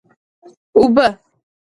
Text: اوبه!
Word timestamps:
اوبه! 0.77 1.05